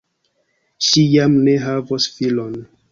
[0.87, 2.63] Ŝi jam ne havos filon.